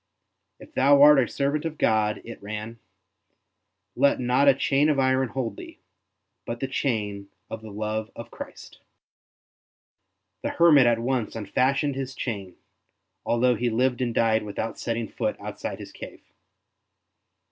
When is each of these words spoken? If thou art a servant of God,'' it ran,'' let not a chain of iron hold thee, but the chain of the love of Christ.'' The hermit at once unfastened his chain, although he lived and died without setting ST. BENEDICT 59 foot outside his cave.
If 0.59 0.73
thou 0.73 0.99
art 1.03 1.19
a 1.19 1.27
servant 1.27 1.63
of 1.63 1.77
God,'' 1.77 2.23
it 2.25 2.41
ran,'' 2.41 2.79
let 4.05 4.19
not 4.19 4.47
a 4.47 4.55
chain 4.55 4.89
of 4.89 4.97
iron 4.97 5.27
hold 5.27 5.57
thee, 5.57 5.77
but 6.43 6.59
the 6.59 6.67
chain 6.67 7.29
of 7.51 7.61
the 7.61 7.69
love 7.69 8.09
of 8.15 8.31
Christ.'' 8.31 8.79
The 10.41 10.49
hermit 10.49 10.87
at 10.87 10.97
once 10.97 11.35
unfastened 11.35 11.93
his 11.93 12.15
chain, 12.15 12.55
although 13.27 13.53
he 13.53 13.69
lived 13.69 14.01
and 14.01 14.11
died 14.11 14.41
without 14.41 14.79
setting 14.79 15.05
ST. 15.05 15.17
BENEDICT 15.19 15.35
59 15.35 15.35
foot 15.35 15.47
outside 15.47 15.77
his 15.77 15.91
cave. 15.91 16.23